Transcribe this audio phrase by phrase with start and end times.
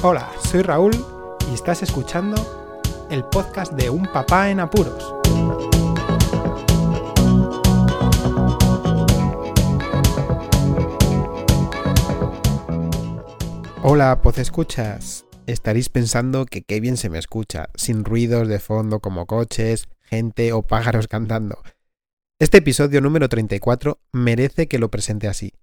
[0.00, 0.92] Hola, soy Raúl
[1.50, 2.36] y estás escuchando
[3.10, 5.12] el podcast de Un Papá en Apuros.
[13.82, 15.24] Hola, escuchas.
[15.48, 20.52] Estaréis pensando que qué bien se me escucha, sin ruidos de fondo como coches, gente
[20.52, 21.58] o pájaros cantando.
[22.38, 25.54] Este episodio número 34 merece que lo presente así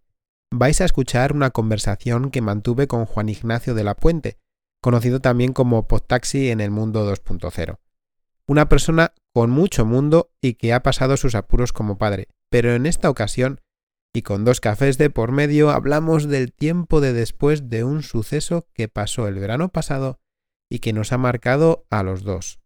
[0.58, 4.38] vais a escuchar una conversación que mantuve con Juan Ignacio de la Puente,
[4.82, 7.80] conocido también como Podtaxi en el mundo 2.0.
[8.48, 12.86] Una persona con mucho mundo y que ha pasado sus apuros como padre, pero en
[12.86, 13.62] esta ocasión,
[14.14, 18.68] y con dos cafés de por medio, hablamos del tiempo de después de un suceso
[18.74, 20.20] que pasó el verano pasado
[20.70, 22.60] y que nos ha marcado a los dos.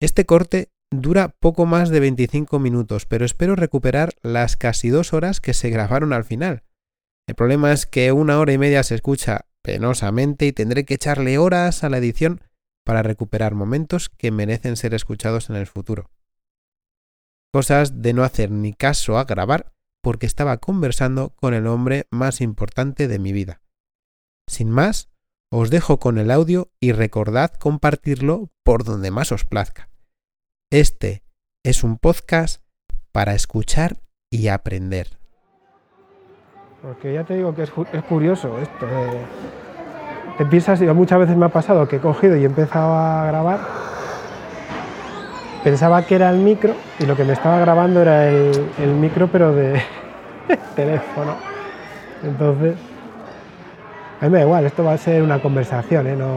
[0.00, 5.42] Este corte Dura poco más de 25 minutos, pero espero recuperar las casi dos horas
[5.42, 6.62] que se grabaron al final.
[7.28, 11.36] El problema es que una hora y media se escucha penosamente y tendré que echarle
[11.36, 12.40] horas a la edición
[12.84, 16.10] para recuperar momentos que merecen ser escuchados en el futuro.
[17.52, 22.40] Cosas de no hacer ni caso a grabar porque estaba conversando con el hombre más
[22.40, 23.60] importante de mi vida.
[24.46, 25.10] Sin más,
[25.50, 29.90] os dejo con el audio y recordad compartirlo por donde más os plazca.
[30.70, 31.24] Este
[31.62, 32.62] es un podcast
[33.12, 35.18] para escuchar y aprender.
[36.82, 37.70] Porque ya te digo que es,
[38.08, 38.86] curioso esto.
[40.38, 43.58] te piensas, muchas veces me ha pasado que he cogido y he empezado a grabar.
[45.64, 49.52] Pensaba que era el micro y lo que me estaba grabando era el, micro, pero
[49.52, 49.82] de
[50.76, 51.34] teléfono.
[52.22, 52.76] Entonces,
[54.20, 56.16] a mí me da igual, esto va a ser una conversación, ¿eh?
[56.16, 56.36] no,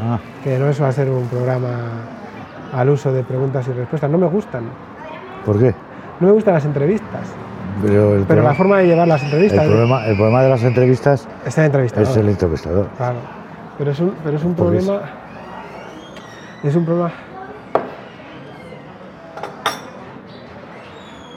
[0.00, 0.18] ah.
[0.44, 1.70] que no eso va a ser un programa
[2.72, 4.08] al uso de preguntas y respuestas.
[4.10, 4.62] No me gustan.
[5.44, 5.74] ¿Por qué?
[6.20, 7.34] No me gustan las entrevistas.
[7.82, 9.62] Pero, la forma de llevar las entrevistas.
[9.64, 12.08] El problema, el problema de las entrevistas es el entrevistador.
[12.08, 12.88] Es el entrevistador.
[12.96, 13.18] Claro.
[13.78, 15.00] Pero es un, pero es un problema.
[16.62, 17.12] Es un problema.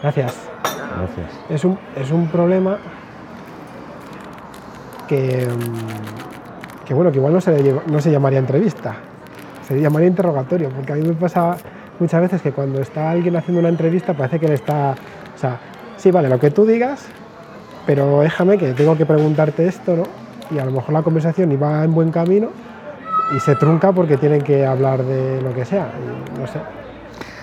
[0.01, 0.49] Gracias.
[0.97, 1.39] Gracias.
[1.49, 2.77] Es un, es un problema
[5.07, 8.95] que, mm, que bueno, que igual no se, no se llamaría entrevista,
[9.67, 11.57] se llamaría interrogatorio, porque a mí me pasa
[11.99, 14.95] muchas veces que cuando está alguien haciendo una entrevista parece que le está,
[15.35, 15.59] o sea,
[15.99, 17.05] sí, vale, lo que tú digas,
[17.85, 20.03] pero déjame que tengo que preguntarte esto, ¿no?
[20.51, 22.49] Y a lo mejor la conversación iba en buen camino
[23.35, 25.91] y se trunca porque tienen que hablar de lo que sea,
[26.39, 26.59] no sé.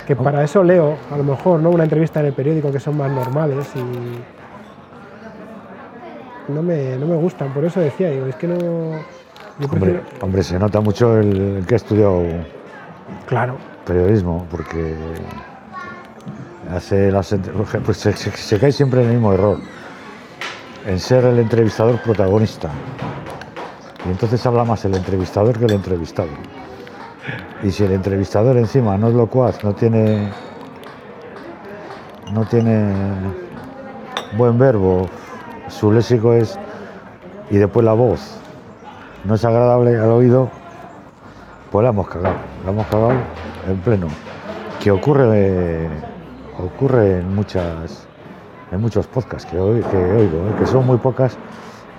[0.06, 1.70] Que para eso leo, a lo mejor, ¿no?
[1.70, 3.80] Una entrevista en el periódico que son más normales y
[6.52, 8.56] no me, no me gustan, por eso decía, digo, es que no
[10.20, 12.22] Hombre, se nota mucho el, que ha estudiado
[13.26, 13.56] claro.
[13.86, 14.94] periodismo, porque
[16.71, 17.34] hace las
[17.84, 19.59] pues se, cae siempre en el mismo error,
[20.87, 22.71] en ser el entrevistador protagonista.
[24.06, 26.28] Y entonces habla más el entrevistador que el entrevistado.
[27.62, 30.31] Y si el entrevistador encima no es locuaz, no tiene
[32.32, 32.93] no tiene
[34.37, 35.09] buen verbo,
[35.69, 36.59] su léxico es
[37.50, 38.41] y después la voz
[39.27, 40.48] no es agradable al oído,
[41.71, 43.12] pues la hemos cagado, la hemos cagado
[43.69, 44.06] en pleno.
[44.81, 45.88] Que ocurre,
[46.58, 48.06] ocurre en muchas
[48.72, 50.54] en muchos podcasts que, oigo, ¿eh?
[50.58, 51.36] que son muy pocas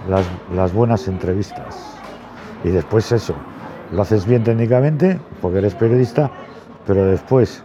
[0.09, 1.95] las, buenas entrevistas.
[2.63, 3.35] Y después eso,
[3.91, 6.29] lo haces bien técnicamente, porque eres periodista,
[6.85, 7.63] pero después,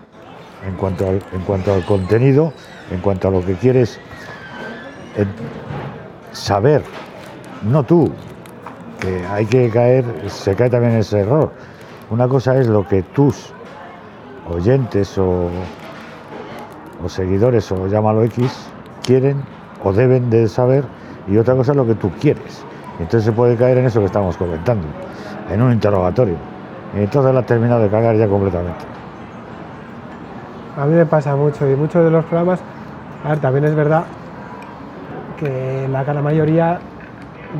[0.67, 2.53] en cuanto al, en cuanto al contenido,
[2.91, 3.99] en cuanto a lo que quieres
[6.33, 6.83] saber,
[7.63, 8.11] no tú,
[9.01, 11.53] que hay que caer, se cae también ese error.
[12.11, 13.53] Una cosa es lo que tus
[14.49, 15.49] oyentes o,
[17.09, 18.71] seguidores o llámalo X
[19.03, 19.43] quieren
[19.83, 20.85] o deben de saber
[21.29, 22.65] y otra cosa es lo que tú quieres.
[22.99, 24.87] Entonces se puede caer en eso que estamos comentando,
[25.51, 26.37] en un interrogatorio.
[26.95, 28.85] Entonces la has terminado de cagar ya completamente.
[30.77, 32.61] A mí me pasa mucho y muchos de los programas,
[33.25, 34.05] a ver, también es verdad
[35.39, 36.79] que la gran mayoría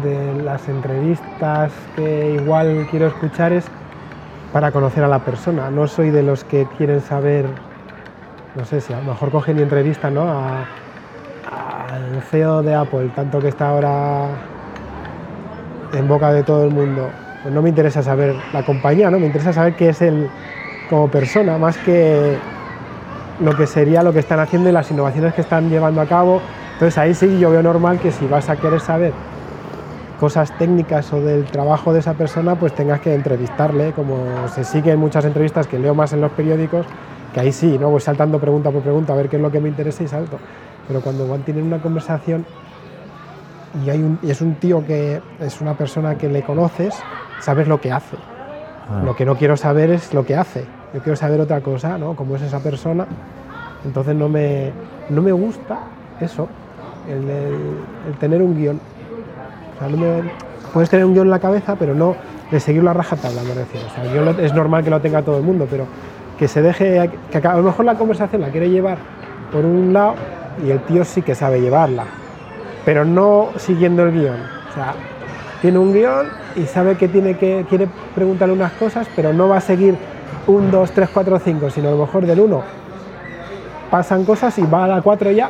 [0.03, 3.67] de las entrevistas que igual quiero escuchar es
[4.53, 5.71] para conocer a la persona.
[5.71, 7.47] No soy de los que quieren saber,
[8.55, 10.29] no sé si a lo mejor cogen y entrevistan ¿no?
[10.31, 14.29] al CEO de Apple, tanto que está ahora
[15.93, 17.09] en boca de todo el mundo.
[17.43, 19.19] Pues no me interesa saber la compañía, ¿no?
[19.19, 20.29] me interesa saber qué es él
[20.89, 22.37] como persona, más que
[23.41, 26.41] lo que sería lo que están haciendo y las innovaciones que están llevando a cabo.
[26.75, 29.13] Entonces ahí sí yo veo normal que si vas a querer saber
[30.21, 34.93] cosas técnicas o del trabajo de esa persona, pues tengas que entrevistarle, como se sigue
[34.93, 36.87] en muchas entrevistas que leo más en los periódicos,
[37.33, 37.91] que ahí sí, ¿no?
[37.91, 40.39] Voy saltando pregunta por pregunta a ver qué es lo que me interesa y salto.
[40.89, 42.45] Pero cuando van tienen una conversación
[43.85, 46.95] y, hay un, y es un tío que es una persona que le conoces,
[47.41, 48.17] sabes lo que hace.
[48.91, 49.03] Ah.
[49.05, 50.65] Lo que no quiero saber es lo que hace.
[50.93, 52.15] Yo quiero saber otra cosa, ¿no?
[52.15, 53.07] Cómo es esa persona.
[53.85, 54.71] Entonces no me,
[55.09, 55.81] no me gusta
[56.21, 56.49] eso,
[57.09, 57.77] el, el-
[58.09, 58.79] el tener un guion.
[59.77, 60.31] O sea, no me-
[60.73, 62.15] puedes tener un guion en la cabeza, pero no
[62.51, 63.87] de seguirlo a rajatabla, me refiero.
[63.87, 65.87] O sea, el guion lo- es normal que lo tenga todo el mundo, pero
[66.43, 68.99] que se deje, que a lo mejor la conversación la quiere llevar
[69.53, 70.17] por un lado
[70.67, 72.03] y el tío sí que sabe llevarla,
[72.85, 74.41] pero no siguiendo el guion.
[74.69, 74.93] O sea,
[75.61, 77.87] tiene un guion y sabe que tiene que quiere
[78.17, 79.95] preguntarle unas cosas, pero no va a seguir
[80.49, 82.63] un, dos, tres, cuatro, cinco, sino a lo mejor del uno
[83.89, 85.49] pasan cosas y va a la cuatro ya,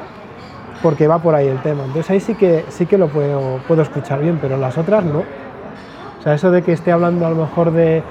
[0.82, 1.84] porque va por ahí el tema.
[1.84, 5.20] Entonces ahí sí que sí que lo puedo, puedo escuchar bien, pero las otras no.
[5.20, 8.02] O sea, eso de que esté hablando a lo mejor de,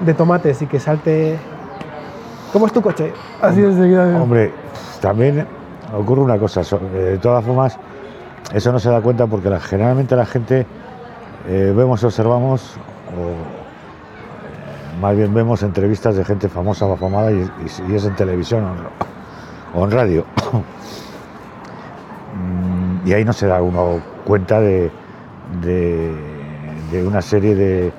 [0.00, 1.38] de tomates y que salte.
[2.54, 3.12] ¿Cómo es tu coche?
[3.42, 4.22] Así enseguida.
[4.22, 4.52] Hombre,
[5.00, 5.44] también
[5.92, 7.76] ocurre una cosa, eh, de todas formas,
[8.54, 10.64] eso no se da cuenta porque generalmente la gente
[11.48, 12.76] eh, vemos, observamos,
[13.08, 17.44] o eh, más bien vemos entrevistas de gente famosa o afamada y,
[17.88, 18.64] y- es en televisión
[19.74, 20.24] o en, radio.
[22.36, 24.90] Mm, y ahí no se da uno cuenta de,
[25.62, 26.12] de-
[26.90, 27.92] de una serie de,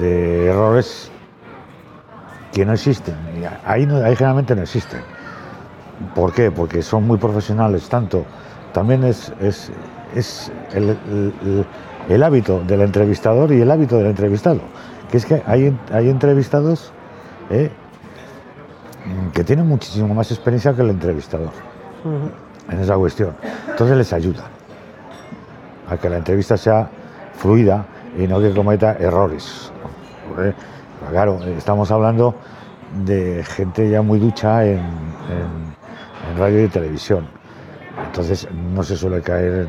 [0.00, 1.10] de errores
[2.56, 3.14] que no existen.
[3.66, 5.00] Ahí, no, ahí generalmente no existen.
[6.14, 6.50] ¿Por qué?
[6.50, 8.24] Porque son muy profesionales, tanto.
[8.72, 9.70] También es, es,
[10.14, 11.66] es el, el- el-
[12.08, 14.60] el hábito del entrevistador y el hábito del entrevistado.
[15.10, 16.92] Que es que hay, hay entrevistados
[17.50, 17.70] eh,
[19.34, 21.50] que tienen muchísimo más experiencia que el entrevistador
[22.70, 23.34] en esa cuestión.
[23.68, 24.44] Entonces les ayuda
[25.90, 26.88] a que la entrevista sea
[27.36, 27.84] fluida
[28.18, 29.70] y no que cometa errores.
[30.38, 30.54] ¿eh?
[31.10, 32.34] Claro, estamos hablando
[33.04, 34.80] de gente ya muy ducha en,
[36.38, 37.26] radio y televisión.
[38.06, 39.66] Entonces no se suele caer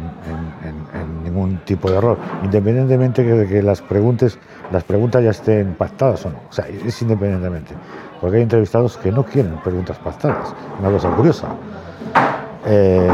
[0.63, 4.37] en, ningún tipo de error, independientemente de que las preguntas,
[4.71, 6.37] las preguntas ya estén pactadas o no.
[6.49, 7.73] O sea, es independientemente.
[8.19, 10.53] Porque hay entrevistados que no quieren preguntas pactadas.
[10.79, 11.47] Una cosa curiosa.
[12.65, 13.09] Eh,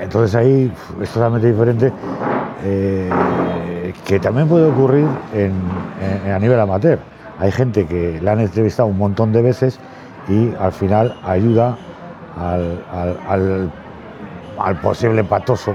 [0.00, 1.92] entonces ahí es totalmente diferente,
[2.64, 3.10] eh,
[4.04, 5.06] que también puede ocurrir
[6.32, 6.98] a nivel amateur.
[7.38, 9.78] Hay gente que la han entrevistado un montón de veces
[10.28, 11.76] y al final ayuda
[12.38, 13.70] al,
[14.82, 15.74] posible patoso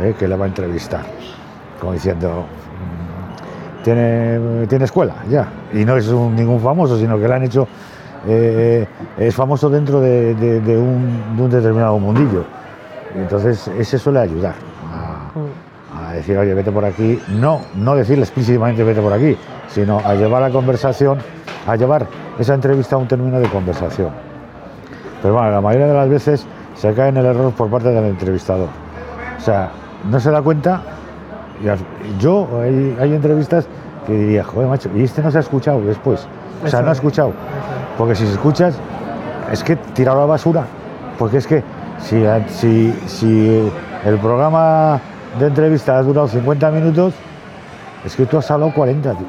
[0.00, 1.02] eh, que le va a entrevistar,
[1.80, 2.44] como diciendo,
[3.80, 7.42] mm, tiene, tiene escuela ya, y no es un- ningún famoso, sino que le han
[7.42, 7.66] hecho,
[8.26, 8.86] eh,
[9.18, 12.44] es famoso dentro de un determinado mundillo.
[13.14, 14.54] Y entonces ese suele ayudar
[14.92, 19.36] a, a decir, oye, vete por aquí, no, no decirle explícitamente vete por aquí,
[19.68, 21.18] sino a llevar la conversación,
[21.66, 22.06] a llevar
[22.38, 24.10] esa entrevista a un término de conversación.
[25.22, 28.04] Pero bueno, la mayoría de las veces se cae en el error por parte del
[28.04, 28.68] entrevistador.
[29.38, 29.70] O sea,
[30.10, 30.82] no se da cuenta.
[32.18, 33.66] yo, hay, hay entrevistas
[34.06, 36.26] que diría, joder, macho, y este no se ha escuchado después.
[36.62, 37.32] O sea, no ha es, escuchado.
[37.96, 38.76] Porque si escuchas,
[39.50, 40.66] es que tirar a la basura.
[41.18, 41.62] Porque es que
[42.04, 43.72] si, si, si
[44.04, 45.00] el programa
[45.38, 47.14] de entrevista ha durado 50 minutos,
[48.04, 49.12] es que tú has hablado 40.
[49.12, 49.26] tío.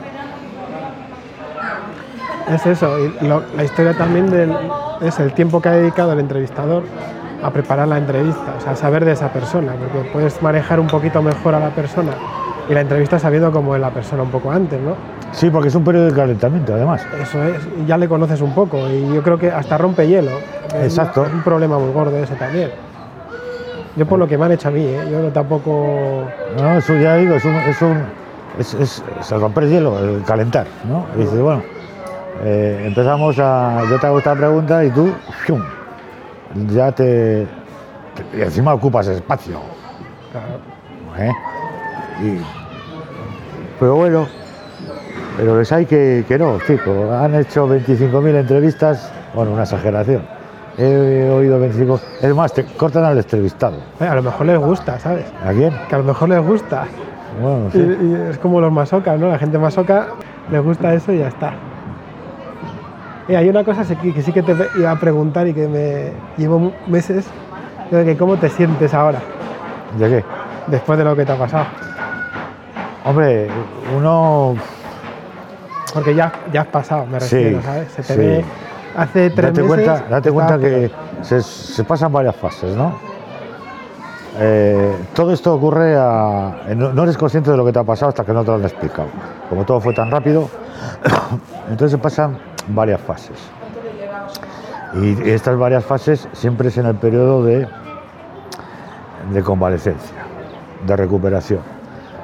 [2.54, 3.28] Es eso, y
[3.58, 4.32] la historia también
[5.02, 6.84] es el tiempo que ha dedicado el entrevistador
[7.42, 11.22] a preparar la entrevista, o sea, saber de esa persona, porque puedes manejar un poquito
[11.22, 12.12] mejor a la persona
[12.70, 14.96] y la entrevista sabiendo cómo es la persona un poco antes, ¿no?
[15.32, 17.06] Sí, porque es un periodo de calentamiento, además.
[17.22, 20.32] Eso es, ya le conoces un poco y yo creo que hasta rompe hielo.
[20.82, 21.26] Exacto.
[21.26, 22.72] Es un problema muy gordo ese también.
[23.98, 25.08] Yo por lo que me han hecho a mí, ¿eh?
[25.12, 26.24] yo no tampoco...
[26.58, 28.04] No, eso ya digo, es un, es un-
[28.60, 31.06] es, es- es el romper el hielo, el calentar, ¿no?
[31.16, 31.62] Y dices, bueno,
[32.44, 35.14] eh, empezamos a, yo te hago esta pregunta y tú,
[35.46, 35.62] ¡fium!
[36.70, 37.48] ya te,
[38.16, 39.60] te- y encima ocupas espacio,
[40.32, 40.60] claro,
[41.18, 41.32] ¿eh?
[42.22, 42.42] Y-
[43.80, 44.28] pero bueno,
[45.38, 50.22] pero les hay que, que no, chicos, han hecho 25.000 entrevistas, bueno, una exageración.
[50.78, 53.78] He oído 25, es más, te cortan al entrevistado.
[54.00, 55.26] Eh, a lo mejor les gusta, ¿sabes?
[55.46, 55.74] ¿A quién?
[55.88, 56.86] Que a lo mejor les gusta.
[57.42, 57.80] Bueno, sí.
[57.80, 59.30] y es como los masocas, ¿no?
[59.30, 60.08] La gente masoca
[60.52, 61.54] les gusta eso y ya está.
[63.28, 66.72] Y hay una cosa que sí que te iba a preguntar y que me llevo
[66.88, 67.26] meses,
[67.90, 69.20] de que cómo te sientes ahora,
[69.98, 70.26] ¿De qué?
[70.68, 71.66] después de lo que te ha pasado.
[73.04, 73.48] Hombre,
[73.96, 74.56] uno
[75.96, 77.92] Porque ya, ya has pasado, me Sí, refiero, ¿sabes?
[77.94, 78.20] Se te sí.
[78.20, 78.46] ve
[78.98, 79.68] hace tres date meses.
[79.68, 80.92] cuenta, date cuenta que
[81.24, 82.94] se, se pasan varias fases, ¿no?
[84.38, 86.54] Eh, todo esto ocurre a.
[86.76, 88.56] No, no eres consciente de lo que te ha pasado hasta que no te lo
[88.56, 89.08] han explicado.
[89.50, 90.50] Como todo fue tan rápido,
[91.70, 92.38] entonces se pasan
[92.68, 93.38] varias fases.
[95.02, 97.68] Y estas varias fases siempre es en el periodo de,
[99.32, 100.16] de convalecencia,
[100.86, 101.62] de recuperación.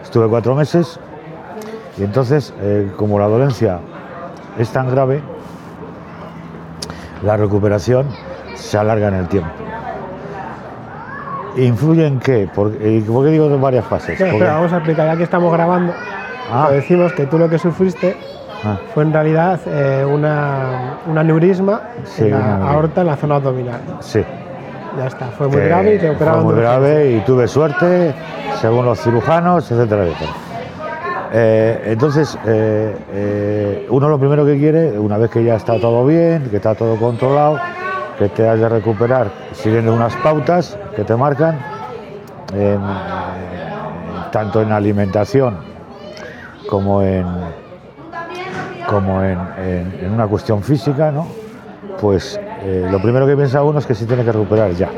[0.04, 1.00] Estuve cuatro meses
[1.98, 3.80] Y entonces, eh, como la dolencia
[4.58, 5.22] es tan grave,
[7.24, 8.08] la recuperación
[8.56, 9.50] se alarga en el tiempo.
[11.58, 12.50] ¿Influye en qué?
[12.54, 14.18] ¿Por, y ¿por qué digo de varias fases?
[14.20, 15.94] Porque- vamos a explicar, ya que estamos grabando,
[16.52, 16.68] Ah.
[16.70, 18.18] lo decimos que tú lo que sufriste
[18.64, 23.36] Ah, fue en realidad eh, una, un aneurisma Sí, en la aorta en la zona
[23.36, 23.82] abdominal.
[24.02, 24.24] sí.
[25.00, 26.44] Ya está, fue muy grave y te operaron.
[26.44, 28.14] Fue muy grave y tuve suerte,
[28.60, 30.32] según los cirujanos, etcétera, etcétera.
[31.34, 36.06] Eh, entonces, eh, eh, uno lo primero que quiere, una vez que ya está todo
[36.06, 37.58] bien, que está todo controlado,
[38.18, 41.58] que te has de recuperar siguiendo unas pautas que te marcan,
[44.32, 45.58] tanto en alimentación
[46.70, 47.26] como en,
[48.88, 51.28] como en, en- una cuestión física, ¿no?
[52.00, 52.40] pues
[52.90, 54.90] lo primero que piensa uno es que se tiene que recuperar ya.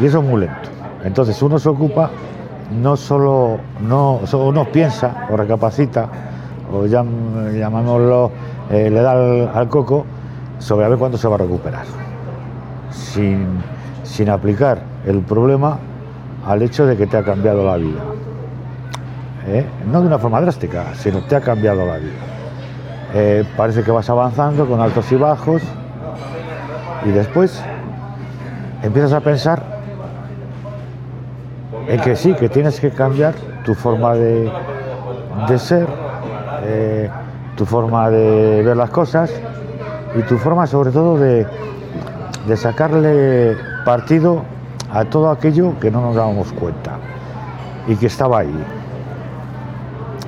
[0.00, 0.68] Y eso es muy lento.
[1.04, 2.10] Entonces uno se ocupa,
[2.70, 6.08] no solo, no, uno piensa o recapacita,
[6.72, 8.30] o llam- llamámoslo,
[8.70, 10.06] eh, le da al, al coco
[10.58, 11.84] sobre a ver cuándo se va a recuperar.
[12.90, 13.60] Sin,
[14.02, 15.78] sin aplicar el problema
[16.46, 18.00] al hecho de que te ha cambiado la vida.
[19.46, 19.64] ¿Eh?
[19.90, 22.12] No de una forma drástica, sino te ha cambiado la vida.
[23.14, 25.62] Eh, parece que vas avanzando con altos y bajos
[27.04, 27.60] y después
[28.82, 29.79] empiezas a pensar
[31.90, 34.48] en que sí, que tienes que cambiar tu forma de,
[35.48, 35.88] de ser,
[36.62, 37.10] eh,
[37.56, 39.32] tu forma de ver las cosas
[40.14, 41.44] y tu forma sobre todo de,
[42.46, 44.44] de sacarle partido
[44.92, 46.92] a todo aquello que no nos dábamos cuenta
[47.88, 48.64] y que estaba ahí.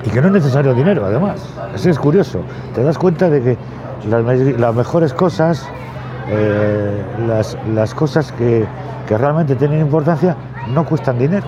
[0.05, 1.47] Y que no es necesario dinero, además.
[1.77, 2.41] Eso es curioso.
[2.75, 3.57] Te das cuenta de que
[4.09, 5.65] las mejores cosas,
[6.29, 8.67] eh, las, las cosas que,
[9.07, 10.37] que realmente tienen importancia,
[10.69, 11.47] no cuestan dinero.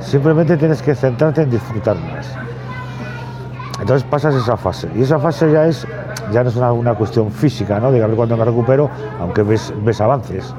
[0.00, 2.36] Simplemente tienes que centrarte en disfrutarlas.
[3.80, 4.88] Entonces pasas esa fase.
[4.94, 5.86] Y esa fase ya es
[6.32, 7.92] ya no es una, cuestión física, ¿no?
[7.92, 10.54] De a ver cuándo me recupero, aunque ves, avances.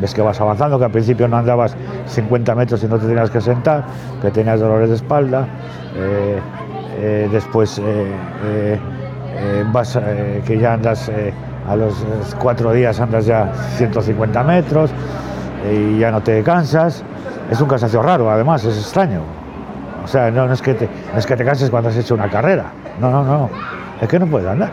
[0.00, 1.74] Ves que vas avanzando, que al principio no andabas
[2.06, 3.84] 50 metros y no te tenías que sentar,
[4.20, 5.46] que tenías dolores de espalda.
[5.96, 6.38] eh,
[6.98, 8.78] eh, después eh,
[9.72, 9.98] vas,
[10.46, 11.10] que ya andas
[11.68, 11.94] a los
[12.40, 14.90] cuatro días andas ya 150 metros
[15.72, 17.02] y ya no te cansas.
[17.50, 19.20] Es un cansancio raro, además, es extraño.
[20.04, 22.64] O sea, no, es que te, es que te canses cuando has hecho una carrera.
[23.00, 23.50] No, no, no.
[24.00, 24.70] Es que no puedes andar.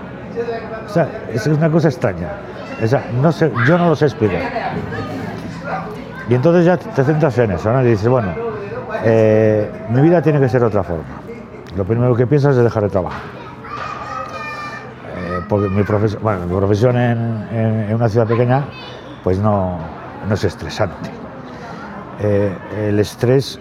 [0.85, 2.27] O sea, es una cosa extraña.
[2.83, 4.41] O sea, no sé, yo no lo sé explicar.
[6.29, 7.81] Y entonces ya te centras en eso, ¿no?
[7.81, 8.29] Y dices, bueno,
[9.03, 11.03] eh, mi vida tiene que ser de otra forma.
[11.75, 13.19] Lo primero que piensas es dejar de trabajar.
[15.17, 18.63] Eh, porque mi, profes- bueno, mi profesión en una ciudad pequeña,
[19.23, 19.77] pues no,
[20.27, 21.09] no es estresante.
[22.19, 22.55] Eh,
[22.87, 23.59] el estrés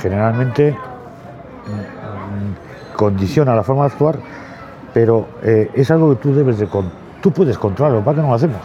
[0.00, 4.18] generalmente mm, condiciona la forma de actuar,
[4.92, 6.68] pero eh, es algo que tú debes de
[7.20, 8.60] tú puedes controlarlo, ¿para qué no lo hacemos?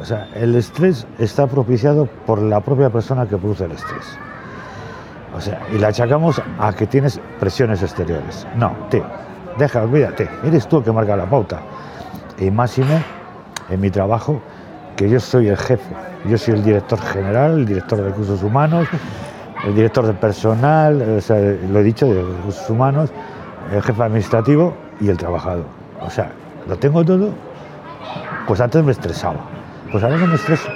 [0.00, 4.18] O sea, el estrés está propiciado por la propia persona que produce el estrés.
[5.36, 8.46] O sea, y la achacamos a que tienes presiones exteriores.
[8.56, 9.04] No, tío,
[9.58, 11.60] deja, olvídate, eres tú el que marca la pauta.
[12.38, 13.04] Y máxime
[13.68, 14.40] en mi trabajo
[15.00, 15.82] que yo soy el jefe,
[16.26, 18.86] yo soy el director general, el director de recursos humanos,
[19.64, 23.10] el director de personal, o sea, lo he dicho, de recursos humanos,
[23.72, 25.64] el jefe administrativo y el trabajador.
[26.02, 26.32] O sea,
[26.68, 27.30] lo tengo todo,
[28.46, 29.38] pues antes me estresaba,
[29.90, 30.68] pues ahora no me estreso.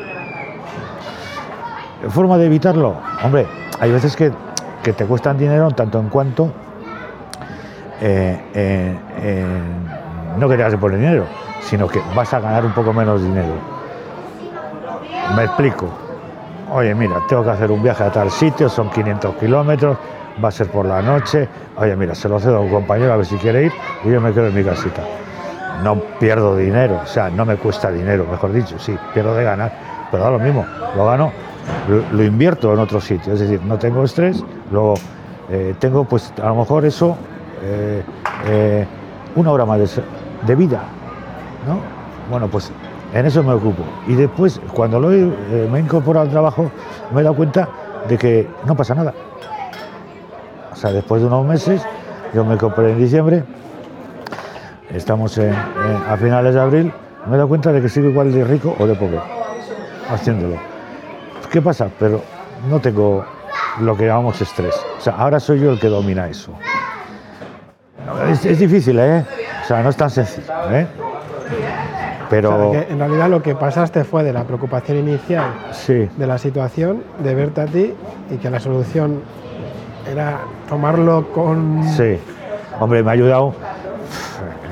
[2.09, 2.97] ¿Forma de evitarlo?
[3.23, 3.47] Hombre,
[3.79, 4.33] hay veces que,
[4.83, 6.51] que te cuestan dinero tanto en cuanto
[8.01, 9.45] eh, eh, eh,
[10.39, 11.27] no que que poner dinero,
[11.61, 13.74] sino que vas a ganar un poco menos dinero.
[15.37, 15.89] Me explico.
[16.73, 19.97] Oye, mira, tengo que hacer un viaje a tal sitio, son 500 kilómetros,
[20.43, 21.49] va a ser por la noche.
[21.77, 23.73] Oye, mira, se lo cedo a un compañero a ver si quiere ir
[24.05, 25.03] y yo me quedo en mi casita.
[25.83, 29.73] No pierdo dinero, o sea, no me cuesta dinero, mejor dicho, sí, pierdo de ganar,
[30.11, 30.65] pero da lo mismo,
[30.97, 31.33] lo gano,
[32.13, 34.95] lo, invierto en otro sitio, es decir, no tengo estrés, luego
[35.51, 37.17] eh, tengo pues a lo mejor eso,
[37.63, 38.03] eh,
[38.47, 38.87] eh,
[39.35, 40.03] una hora más de,
[40.47, 40.83] de vida,
[41.67, 41.81] ¿no?
[42.31, 42.73] Bueno, pues
[43.15, 43.83] en eso me ocupo.
[44.07, 46.71] Y después, cuando lo he, eh, me he incorporado al trabajo,
[47.13, 47.69] me he dado cuenta
[48.09, 49.15] de que no pasa nada.
[50.73, 51.83] O sea, después de unos meses,
[52.35, 53.45] yo me incorporé en diciembre,
[54.93, 56.93] estamos en- a finales de abril,
[57.27, 59.21] me he dado cuenta de que sigo igual de rico o de pobre
[60.11, 60.57] haciéndolo.
[61.51, 61.89] ¿Qué pasa?
[61.99, 62.21] Pero
[62.69, 63.25] no tengo
[63.81, 64.75] lo que llamamos estrés.
[64.99, 66.53] O sea, ahora soy yo el que domina eso.
[68.29, 69.25] Es, es difícil, ¿eh?
[69.63, 70.87] O sea, no es tan sencillo, ¿eh?
[72.35, 76.09] Pero O sea, que en realidad lo que pasaste fue de la preocupación inicial sí,
[76.17, 77.95] de la situación, de verte a ti
[78.29, 79.21] y que la solución
[80.11, 81.85] era tomarlo con...
[81.85, 82.19] Sí,
[82.81, 83.55] hombre, me ha ayudado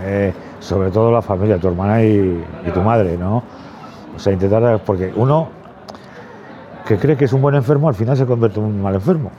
[0.04, 3.44] eh, sobre todo la familia, tu hermana y, y tu madre, ¿no?
[4.16, 5.48] O sea, intentar, porque uno
[6.84, 9.30] que cree que es un buen enfermo, al final se convierte en un mal enfermo.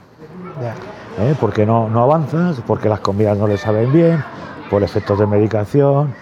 [1.20, 1.34] ¿eh?
[1.38, 4.24] porque no, no avanzas, porque las comidas no le saben bien,
[4.70, 6.14] por efectos de medicación,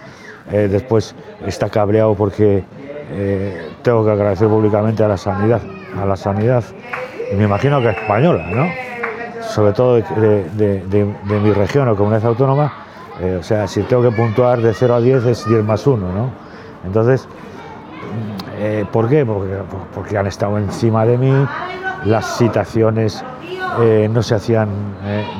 [0.51, 2.63] eh, después está cabreado porque
[3.11, 5.61] eh, tengo que agradecer públicamente a la sanidad,
[5.99, 6.63] a la sanidad,
[7.35, 8.67] me imagino que española, ¿no?
[9.41, 12.73] Sobre todo de, mi región o comunidad autónoma,
[13.21, 15.97] eh, o sea, si tengo que puntuar de 0 a 10 es 10 más 1,
[16.11, 16.31] ¿no?
[16.85, 17.27] Entonces,
[18.93, 19.25] ¿Por qué?
[19.25, 21.33] Porque, han estado encima de mí,
[22.05, 23.21] las citaciones
[24.09, 24.69] no se hacían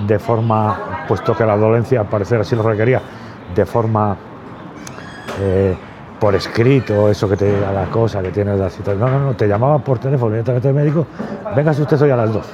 [0.07, 3.01] de forma, puesto que la dolencia al parecer así lo requería,
[3.55, 4.17] de forma
[5.39, 5.75] eh,
[6.19, 8.93] por escrito, eso que te diga la cosa, que tienes la cita.
[8.93, 11.05] No, no, no, te llamaban por teléfono directamente al médico,
[11.55, 12.45] vengas usted hoy a las dos.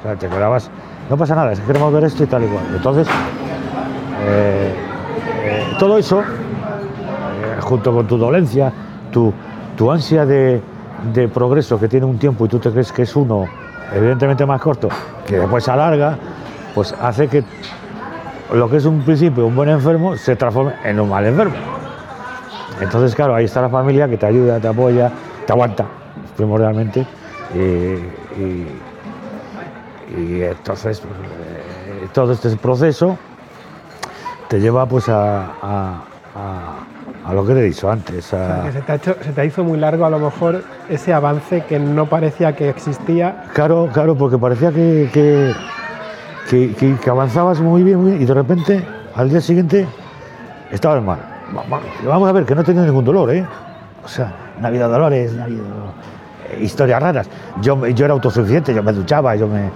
[0.00, 0.70] O sea, te quedabas,
[1.08, 2.64] no pasa nada, es que queremos ver esto y tal y cual.
[2.74, 3.08] Entonces,
[4.26, 4.74] eh,
[5.44, 6.22] eh, todo eso
[7.60, 8.72] junto con tu dolencia,
[9.10, 9.32] tu,
[9.76, 10.62] tu ansia de,
[11.32, 13.46] progreso que tiene un tiempo y tú te crees que es uno
[13.92, 14.88] evidentemente más corto,
[15.26, 16.16] que después alarga,
[16.74, 17.44] pues hace que
[18.52, 21.54] lo que es un principio un buen enfermo se transforme en un mal enfermo.
[22.80, 25.10] Entonces, claro, ahí está la familia que te ayuda, te apoya,
[25.46, 25.84] te aguanta,
[26.36, 27.06] primordialmente.
[27.54, 28.80] Y, y-
[30.18, 33.16] y entonces, pues, eh, todo este proceso
[34.48, 36.02] te lleva pues a, a-
[36.34, 38.26] a- a lo que te he dicho antes.
[38.26, 40.18] O sea, a- que se te, ha hecho- se te hizo muy largo a lo
[40.18, 43.44] mejor ese avance que no parecía que existía.
[43.54, 45.52] Claro, claro, porque parecía que, que,
[46.48, 46.74] que-
[47.10, 48.84] avanzabas muy bien, y de repente,
[49.14, 49.86] al día siguiente,
[50.70, 51.18] estabas mal.
[51.56, 53.44] Va- va- Vamos a ver, que no tenido ningún dolor, ¿eh?
[54.04, 55.64] O sea, no ha habido dolores, no ha habido
[56.60, 57.28] historias raras.
[57.60, 59.70] Yo, yo era autosuficiente, yo me duchaba, yo me.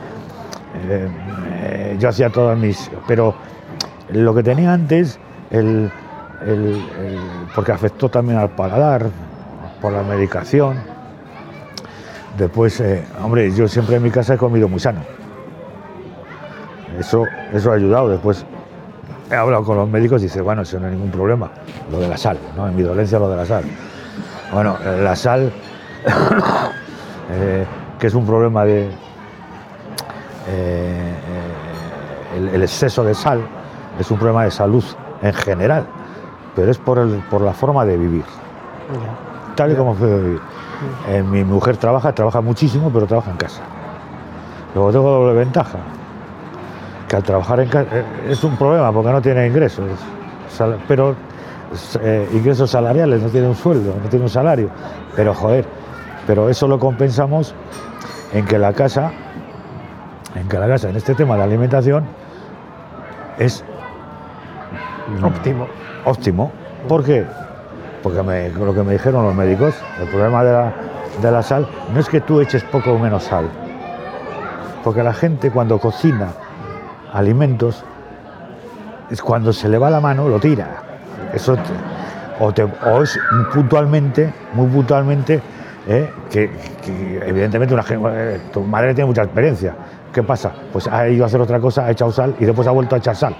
[0.89, 2.91] eh, yo hacía todas mis.
[3.07, 3.35] Pero
[4.11, 5.19] lo que tenía antes,
[5.51, 5.91] el,
[6.47, 7.21] el- el-
[7.55, 9.07] porque afectó también al paladar,
[9.81, 10.77] por la medicación.
[12.37, 15.01] Después, eh, hombre, yo siempre en mi casa he comido muy sano.
[16.99, 18.09] Eso, eso ha ayudado.
[18.09, 18.45] Después
[19.31, 21.49] he hablado con los médicos y dice, bueno, eso no hay ningún problema.
[21.91, 22.67] Lo de la sal, ¿no?
[22.69, 23.65] En mi dolencia lo de la sal.
[24.53, 25.53] Bueno, eh, la sal,
[27.31, 27.67] eh,
[27.99, 28.91] que es un problema de...
[30.49, 31.13] eh,
[32.37, 33.41] el, el exceso de sal
[33.99, 34.85] es un problema de salud
[35.23, 35.87] en general,
[36.55, 38.25] pero es por, el- por la forma de vivir
[39.57, 40.41] tal y como fue vivir.
[41.09, 43.61] Eh, mi mujer trabaja, trabaja muchísimo, pero trabaja en casa.
[44.75, 45.79] Luego tengo doble ventaja,
[47.09, 47.87] que al trabajar en casa
[48.29, 49.85] es un problema porque no tiene ingresos,
[50.87, 51.15] pero
[52.03, 54.69] eh, ingresos salariales, no tiene un sueldo, no tiene un salario.
[55.17, 55.65] Pero joder,
[56.27, 57.55] pero eso lo compensamos
[58.33, 59.11] en que la casa,
[60.35, 62.05] en que la casa, en este tema de alimentación,
[63.39, 63.65] es
[65.23, 65.67] Óptimo.
[66.05, 66.53] óptimo.
[66.87, 67.25] ¿Por qué?
[68.03, 70.73] Porque me- lo que me dijeron los médicos, el problema de la,
[71.23, 73.49] de la sal no es que tú eches poco o menos sal,
[74.85, 76.29] porque la gente cuando cocina
[77.13, 77.85] alimentos,
[79.11, 80.69] es cuando se le va la mano, lo tira.
[81.33, 81.57] Eso
[82.41, 83.19] o, te- o es
[83.53, 85.41] puntualmente, muy puntualmente,
[85.87, 86.11] ¿eh?
[86.31, 86.51] que,
[87.27, 89.75] evidentemente una, eh, tu madre tiene mucha experiencia.
[90.13, 90.53] ¿Qué pasa?
[90.73, 92.99] Pues ha ido a hacer otra cosa, ha echado sal y después ha vuelto a
[92.99, 93.37] echar sal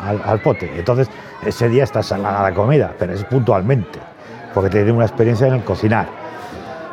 [0.00, 0.70] al, al pote.
[0.78, 1.08] Entonces,
[1.44, 3.98] ese día está salada la comida, pero es puntualmente,
[4.54, 6.06] porque tiene una experiencia en el cocinar.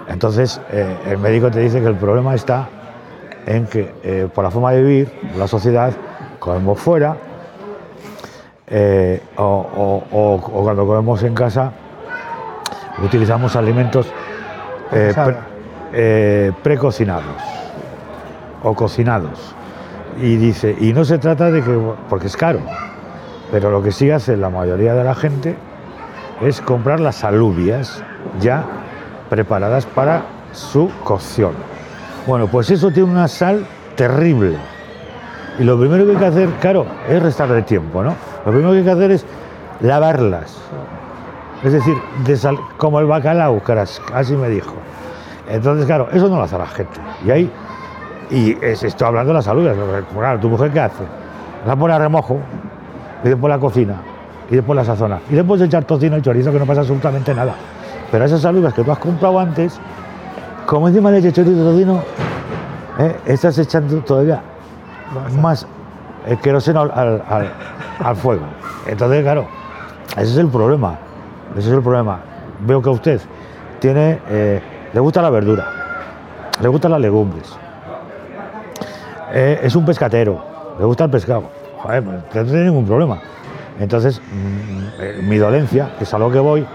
[0.10, 2.68] Entonces, eh, el médico te dice que el problema está
[3.46, 5.92] en que, por la forma de vivir, la sociedad,
[6.44, 7.16] comemos fuera,
[8.68, 11.72] eh, o, o- o- o cuando comemos en casa,
[13.04, 14.08] utilizamos alimentos
[14.92, 15.38] eh, pre-
[15.94, 17.24] eh, precocinados
[18.62, 19.56] o cocinados.
[20.22, 21.80] Y dice, y no se trata de que,
[22.10, 22.60] porque es caro,
[23.52, 25.56] pero lo que sí hace la mayoría de la gente
[26.42, 28.04] es comprar las alubias
[28.42, 28.64] ya
[29.30, 31.54] preparadas para su cocción.
[32.28, 34.58] Bueno, pues eso tiene una sal terrible.
[35.60, 38.16] Y lo primero que hay que hacer, claro, es restarle tiempo, ¿no?
[38.46, 39.26] Lo primero que hay que hacer es
[39.82, 40.58] lavarlas.
[41.64, 41.96] Es decir,
[42.78, 44.74] como el bacalao, caras, así me dijo.
[45.48, 47.00] Entonces, claro, eso no lo hace la gente.
[47.26, 47.52] Y ahí,
[48.32, 49.76] y es- estoy hablando de las alubias.
[50.14, 51.04] Claro, ¿tu mujer qué hace?
[51.68, 52.40] La pone a remojo,
[53.24, 53.96] y después la cocina,
[54.50, 55.20] y después la sazona.
[55.30, 57.54] Y después echar tocino y chorizo, que no pasa absolutamente nada.
[58.12, 59.80] Pero esas alubias que tú has comprado antes,
[60.66, 62.00] como encima le echas chorizo y tocino,
[63.00, 63.16] ¿eh?
[63.26, 64.42] estás echando todavía
[65.42, 65.68] más
[66.28, 68.44] el queroseno al, fuego.
[68.88, 69.48] Entonces, claro,
[70.12, 70.98] ese es el problema.
[71.58, 72.20] Ese es el problema.
[72.60, 73.22] Veo que a usted
[73.80, 74.62] tiene, eh,
[74.94, 75.68] le gusta la verdura,
[76.62, 77.58] le gustan las legumbres,
[79.36, 80.46] Eh, es un pescatero,
[80.78, 81.50] le gusta el pescado.
[81.82, 83.20] Pues, no tiene ningún problema.
[83.80, 86.66] Entonces, mm, eh, mi dolencia, que es a lo que voy,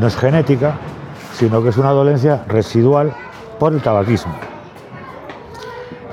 [0.00, 0.76] no es genética,
[1.34, 3.12] sino que es una dolencia residual
[3.58, 4.32] por el tabaquismo.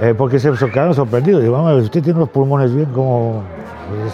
[0.03, 1.41] Eh, porque se quedaron sorprendidos.
[1.41, 3.41] Digo, vamos, a usted tiene los pulmones bien como
[3.89, 4.13] pues,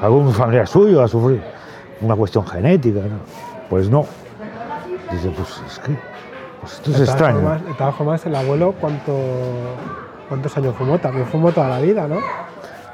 [0.00, 1.42] algún familiar suyo ha sufrido
[2.00, 3.00] una cuestión genética.
[3.00, 3.18] ¿no?
[3.68, 4.06] Pues no.
[5.12, 5.92] Dice, pues es que
[6.60, 7.40] pues esto es De extraño.
[7.40, 9.12] formas- de todas formas, el abuelo, ¿cuánto,
[10.28, 10.98] ¿cuántos años fumó?
[10.98, 12.16] También fumó toda la vida, ¿no?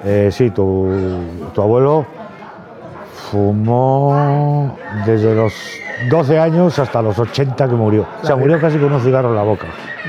[0.03, 0.89] Eh, sí, tu,
[1.55, 2.07] tu abuelo
[3.31, 5.53] fumó desde los
[6.11, 8.07] 12 años hasta los 80 que murió.
[8.23, 9.67] O sea, murió casi con un cigarro en la boca.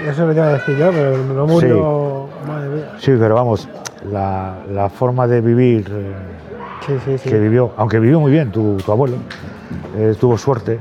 [0.08, 2.28] Eso lo iba a decir yo, pero no murió.
[2.48, 2.86] Madre mía.
[2.98, 3.70] Sí, pero vamos,
[4.12, 6.14] la, la forma de vivir eh,
[6.86, 7.30] Sí, sí, sí.
[7.30, 9.18] que vivió, aunque vivió muy bien tu, tu abuelo,
[9.96, 10.80] eh, tuvo suerte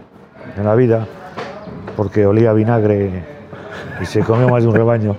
[0.57, 1.07] en la vida
[1.97, 3.23] porque olía a vinagre
[4.01, 5.17] y se comió más de un rebaño.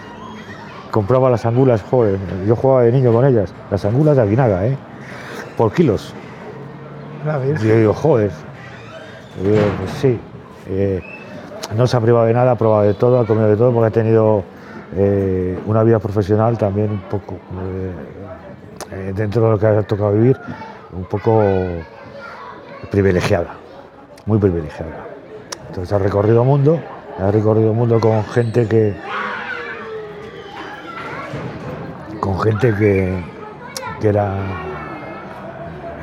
[0.90, 4.76] Compraba las angulas, joder, yo jugaba de niño con ellas, las angulas de Avinaga, ¿eh?
[5.56, 6.14] Por kilos.
[7.62, 8.30] Y yo digo, joder.
[9.40, 10.18] Y digo, pues sí.
[10.68, 11.02] eh,
[11.76, 13.86] no se ha privado de nada, ha probado de todo, ha comido de todo, porque
[13.88, 14.42] ha tenido
[14.96, 17.34] eh, una vida profesional también un poco,
[18.92, 20.36] eh, dentro de lo que ha tocado vivir,
[20.92, 21.42] un poco
[22.90, 23.54] privilegiada,
[24.26, 25.06] muy privilegiada.
[25.68, 26.80] Entonces ha recorrido mundo,
[27.18, 28.96] ha recorrido mundo con gente que.
[32.18, 33.24] con gente que,
[34.00, 34.34] que era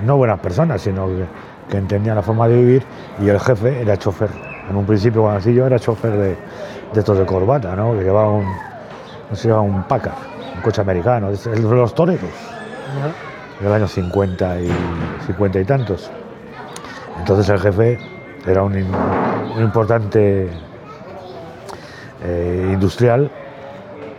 [0.03, 1.25] no buenas personas, sino que,
[1.69, 2.83] que entendían la forma de vivir
[3.21, 4.29] y el jefe era chofer.
[4.69, 6.37] En un principio, cuando así yo era chofer de,
[6.93, 7.93] de estos de corbata, ¿no?
[7.93, 8.45] que llevaba un,
[9.29, 10.15] no sé, llevaba un Packard,
[10.55, 12.29] un coche americano, el de los toreros,
[13.59, 14.71] del año 50 y
[15.27, 16.11] 50 y tantos.
[17.19, 17.97] Entonces el jefe
[18.45, 18.77] era un
[19.59, 20.49] importante
[22.23, 23.29] eh, industrial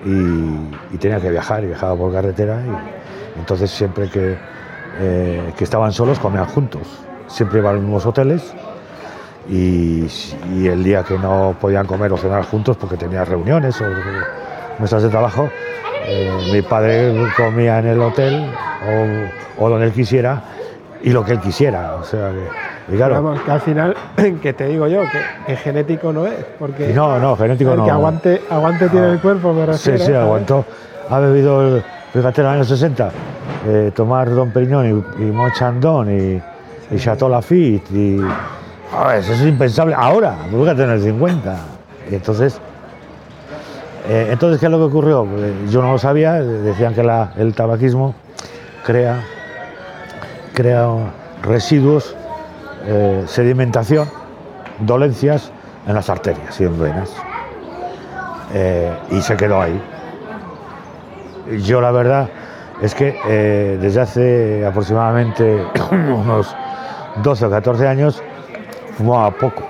[0.04, 4.36] y, y tenía que viajar, y viajaba por carretera y entonces siempre que,
[4.98, 6.82] eh, que estaban solos comían juntos.
[7.26, 8.54] Siempre iban a los mismos hoteles
[9.48, 10.06] y,
[10.54, 13.84] y el día que no podían comer o cenar juntos porque tenía reuniones o
[14.78, 15.48] mesas de trabajo,
[16.06, 18.50] eh, mi padre comía en el hotel
[19.58, 20.42] o, o donde él quisiera
[21.02, 21.94] y lo que él quisiera.
[21.96, 23.96] O sea que, y claro, Vamos, que al final,
[24.42, 25.02] que te digo yo,
[25.46, 26.44] que, genético no es.
[26.58, 27.84] Porque no, no, genético el no.
[27.84, 29.12] que aguante, aguante tiene Ah.
[29.12, 30.04] el cuerpo, me Sí, refiero.
[30.06, 30.64] sí, aguantó.
[31.10, 33.10] Ha bebido, el, fíjate, en los años 60,
[33.66, 36.42] eh, tomar Don Periñón y, y Monchandon y,
[36.94, 37.90] y Chateau Lafitte.
[37.92, 38.20] Y,
[38.90, 41.56] Joder, eso es impensable ahora, fíjate en el 50.
[42.10, 42.58] Y entonces,
[44.08, 45.24] eh, entonces, ¿qué es lo que ocurrió?
[45.26, 48.14] Pues, yo no lo sabía, decían que la- el tabaquismo
[48.86, 49.20] crea,
[50.54, 50.88] crea
[51.42, 52.16] residuos,
[52.86, 54.08] eh, sedimentación,
[54.80, 55.50] dolencias
[55.86, 57.10] en las arterias y en venas.
[58.54, 59.78] Eh, y se quedó ahí.
[61.56, 62.28] Yo la verdad
[62.82, 66.54] es que eh, desde hace aproximadamente unos
[67.22, 68.22] 12 o 14 años
[68.96, 69.62] fumaba poco,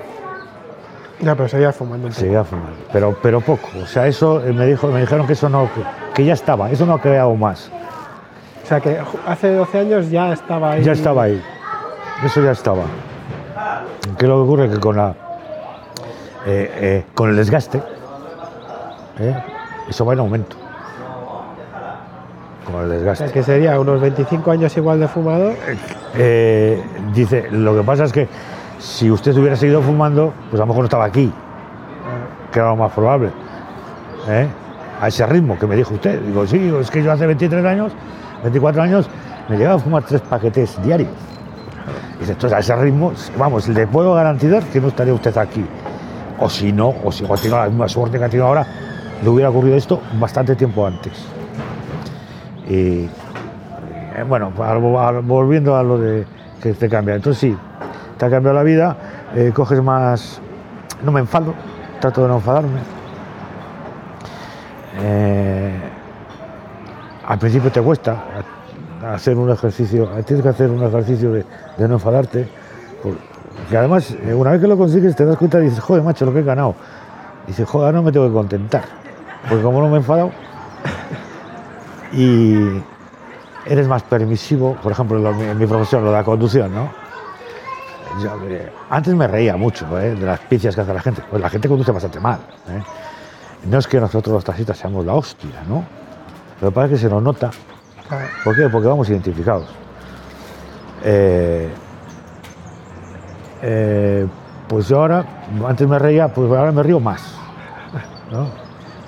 [1.20, 2.10] Ya, pero seguía fumando.
[2.12, 3.68] seguía fumando, pero, pero poco.
[3.82, 5.68] O sea, eso eh, me, dijo, me dijeron que eso no,
[6.14, 7.70] que, ya estaba, eso no ha creado más.
[8.64, 10.82] O sea, que hace 12 años ya estaba ahí.
[10.82, 11.42] Ya estaba ahí,
[12.24, 12.84] eso ya estaba.
[14.18, 14.70] ¿Qué es lo que ocurre?
[14.70, 15.14] Que con, la,
[16.46, 17.82] eh, eh, con el desgaste,
[19.88, 20.56] eso va en aumento.
[22.70, 23.24] Con el O desgaste.
[23.24, 25.54] sea, que sería unos 25 años igual de fumador.
[26.14, 26.82] Eh,
[27.14, 28.28] dice, lo que pasa es que
[28.78, 31.32] si usted hubiera seguido fumando, pues a lo mejor no estaba aquí,
[32.52, 33.30] que era lo más probable.
[34.28, 34.46] ¿eh?
[35.00, 36.20] A ese ritmo que me dijo usted.
[36.22, 37.92] Digo, sí, es que yo hace 23 años,
[38.42, 39.08] 24 años,
[39.48, 41.10] me llegaba a fumar tres paquetes diarios.
[42.20, 45.64] Dice, entonces a ese ritmo, vamos, le puedo garantizar que no estaría usted aquí.
[46.40, 48.66] O si no, o si tiene la misma suerte que ha tenido ahora,
[49.22, 51.12] le hubiera ocurrido esto bastante tiempo antes.
[52.68, 53.08] Y,
[54.18, 54.52] eh, bueno,
[55.22, 56.26] volviendo a lo de
[56.62, 57.14] que te cambia.
[57.14, 57.56] Entonces sí,
[58.18, 58.96] te ha cambiado la vida,
[59.34, 60.40] eh, coges más...
[61.02, 61.54] No me enfado,
[62.00, 62.80] trato de no enfadarme.
[65.00, 65.78] Eh,
[67.26, 68.16] al principio te cuesta
[69.06, 71.44] hacer un ejercicio, tienes que hacer un ejercicio de,
[71.78, 72.48] no enfadarte.
[73.00, 76.32] Porque además, una vez que lo consigues, te das cuenta y dices, joder, macho, lo
[76.32, 76.74] que he ganado.
[77.44, 78.82] Y dices, joder, no me tengo que contentar.
[79.48, 80.32] Porque como no me he enfadado,
[82.12, 82.82] y
[83.66, 86.90] eres más permisivo, por ejemplo, lo- en mi profesión, lo de la conducción, ¿no?
[88.22, 90.14] Yo, eh, antes me reía mucho ¿eh?
[90.14, 91.22] de las picias que hace la gente.
[91.30, 92.38] Pues la gente conduce bastante mal.
[92.68, 92.82] ¿eh?
[93.66, 95.84] No es que nosotros los taxistas seamos la hostia, ¿no?
[96.60, 97.50] Lo que pasa es que se nos nota.
[98.42, 98.68] ¿Por qué?
[98.70, 99.68] Porque vamos identificados.
[103.62, 104.26] Eh,
[104.68, 105.24] pues yo ahora,
[105.66, 107.34] antes me reía, pues ahora me río más,
[108.30, 108.46] ¿no?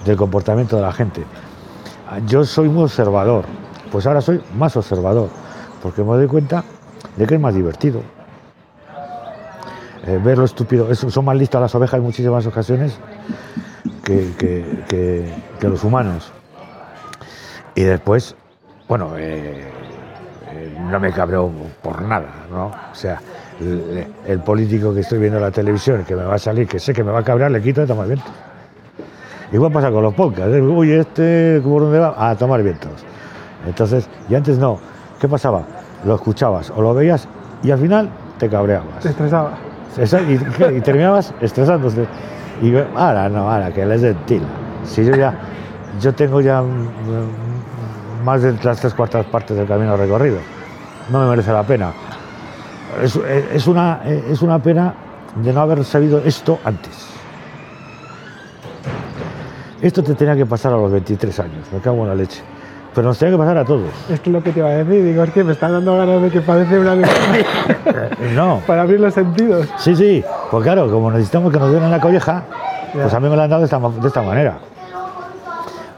[0.04, 1.24] Del comportamiento de la gente.
[2.26, 3.44] Yo soy muy observador,
[3.90, 5.28] pues ahora soy más observador,
[5.82, 6.64] porque me doy cuenta
[7.16, 8.02] de que es más divertido.
[10.06, 12.98] Eh, ver lo estúpido, son más listas las ovejas en muchísimas ocasiones
[14.02, 16.32] que, los humanos.
[17.74, 18.34] Y después,
[18.88, 19.70] bueno, eh,
[20.50, 22.66] eh, no me cabreo por nada, ¿no?
[22.66, 23.20] O sea,
[24.26, 26.92] el, político que estoy viendo en la televisión, que me va a salir, que sé
[26.92, 28.32] que me va a cabrear, le quito de tomar vientos.
[29.52, 30.62] Igual pasa con los podcasts, ¿eh?
[30.62, 32.14] uy, este, ¿por dónde va?
[32.16, 33.04] A tomar vientos.
[33.66, 34.78] Entonces, y antes no,
[35.20, 35.62] ¿qué pasaba?
[36.04, 37.26] Lo escuchabas o lo veías
[37.62, 39.00] y al final te cabreabas.
[39.00, 39.58] Te estresaba.
[40.28, 42.06] Y, terminabas estresándose.
[42.62, 44.16] Y ahora no, ahora que les den
[44.84, 45.34] Si yo ya,
[46.00, 50.38] yo tengo ya mm, más de las tres cuartas partes del camino recorrido,
[51.10, 51.92] no me merece la pena.
[53.02, 54.94] Es, una, es una pena
[55.36, 57.19] de no haber sabido esto antes.
[59.82, 62.42] Esto te tenía que pasar a los 23 años, me cago en la leche.
[62.94, 63.88] Pero nos tenía que pasar a todos.
[64.10, 66.20] Es que lo que te iba a decir, digo, es que me están dando ganas
[66.20, 66.96] de que parece una
[68.34, 68.60] No.
[68.66, 69.68] Para abrir los sentidos.
[69.78, 70.24] Sí, sí.
[70.50, 72.44] Pues claro, como necesitamos que nos den la colleja,
[72.92, 74.58] pues a mí me la han dado de esta, de esta manera.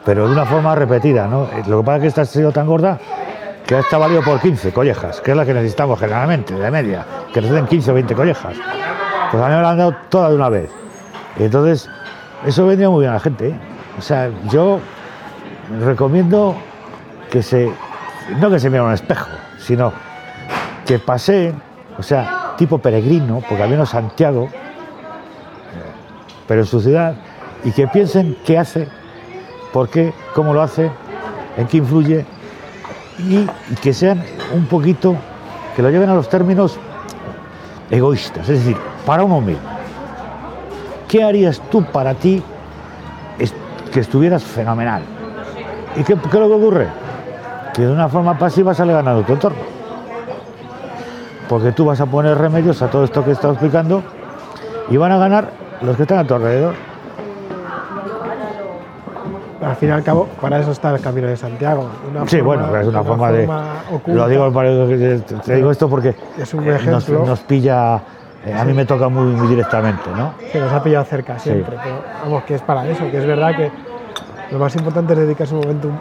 [0.04, 1.48] Pero de una forma repetida, ¿no?
[1.66, 2.98] Lo que pasa es que esta ha sido tan gorda
[3.66, 7.40] que está valido por 15 collejas, que es la que necesitamos generalmente, de media, que
[7.40, 8.54] nos den 15 o 20 collejas.
[9.30, 10.70] Pues a mí me la han dado toda de una vez.
[11.38, 11.88] Y entonces,
[12.44, 13.48] eso venía muy bien a la gente.
[13.48, 13.71] ¿eh?
[14.02, 14.80] O sea, yo
[15.80, 16.56] recomiendo
[17.30, 17.72] que se,
[18.40, 19.28] no que se mire un espejo,
[19.60, 19.92] sino
[20.84, 21.54] que pase,
[21.96, 24.48] o sea, tipo peregrino, porque al menos Santiago,
[26.48, 27.14] pero en su ciudad,
[27.62, 28.88] y que piensen qué hace,
[29.72, 30.90] por qué, cómo lo hace,
[31.56, 32.26] en qué influye
[33.20, 33.46] y
[33.82, 34.20] que sean
[34.52, 35.14] un poquito,
[35.76, 36.76] que lo lleven a los términos
[37.88, 39.62] egoístas, es decir, para uno mismo.
[41.06, 42.42] ¿Qué harías tú para ti
[43.92, 45.02] que estuvieras fenomenal?
[45.96, 46.88] ¿Y qué, qué es lo que ocurre?
[47.74, 49.58] Que de una forma pasiva sale ganando tu entorno.
[51.48, 54.02] Porque tú vas a poner remedios a todo esto que he estado explicando
[54.90, 55.50] y van a ganar
[55.82, 56.74] los que están a tu alrededor
[59.62, 61.88] al fin y al cabo, para eso está el Camino de Santiago.
[62.26, 63.46] sí, bueno, es una, forma, de.
[64.06, 64.52] lo digo,
[65.44, 67.24] te digo esto porque es un ejemplo.
[67.24, 68.00] Nos, pilla.
[68.46, 70.32] Eh, a mí me toca muy, muy directamente, ¿no?
[70.52, 73.54] Que nos ha pillado cerca siempre, pero vamos, que es para eso, que es verdad
[73.54, 73.70] que
[74.50, 75.98] lo más importante es dedicarse un momento, un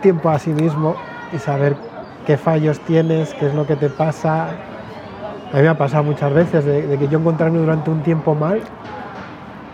[0.00, 0.94] tiempo a sí mismo
[1.32, 1.76] y saber
[2.26, 4.48] qué fallos tienes, qué es lo que te pasa.
[5.52, 8.34] A mí me ha pasado muchas veces de, de que yo encontrarme durante un tiempo
[8.34, 8.60] mal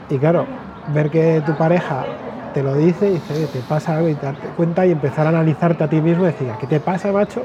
[0.08, 0.46] y claro,
[0.94, 2.04] ver que tu pareja
[2.52, 5.28] te lo dice y dice, te pasa algo y te darte cuenta y empezar a
[5.28, 7.42] analizarte a ti mismo y decir, ¿qué te pasa, macho?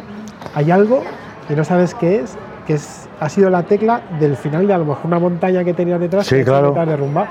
[0.56, 1.04] Hay algo
[1.48, 4.78] que no sabes qué es, que es, ha sido la tecla del final de a
[4.78, 6.74] lo mejor una montaña que tenías detrás sí, que claro.
[6.74, 7.28] derrumba.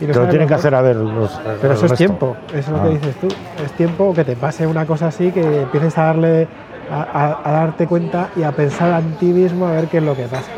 [0.00, 2.82] Y lo tienen que hacer a ver los, Pero eso es tiempo, eso es lo
[2.82, 2.90] que ah.
[2.90, 3.28] dices tú.
[3.64, 6.48] Es tiempo que te pase una cosa así, que empieces a darle,
[6.90, 10.24] a, darte cuenta y a pensar en ti mismo a ver qué es lo que
[10.24, 10.50] pasa.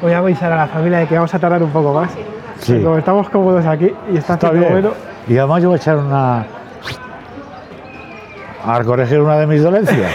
[0.00, 2.10] Voy a avisar a la familia de que vamos a tardar un poco más.
[2.58, 2.80] Sí.
[2.82, 4.70] Como estamos cómodos aquí y está, está bien.
[4.70, 4.92] bueno
[5.28, 6.46] y además yo voy a echar una.
[8.64, 10.12] a corregir una de mis dolencias.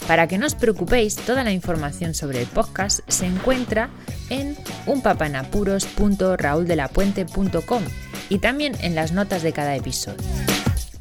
[0.10, 3.92] Para que no os preocupéis, toda la información sobre el podcast se encuentra
[4.32, 7.84] en unpapanapuros.rauldelapuente.com
[8.28, 10.28] y también en las notas de cada episodio.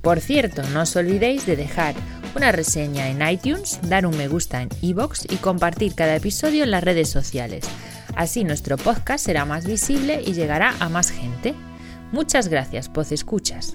[0.03, 1.94] Por cierto, no os olvidéis de dejar
[2.37, 6.71] una reseña en iTunes, dar un me gusta en iBox y compartir cada episodio en
[6.71, 7.64] las redes sociales.
[8.14, 11.55] Así nuestro podcast será más visible y llegará a más gente.
[12.12, 13.75] Muchas gracias, Poz Escuchas.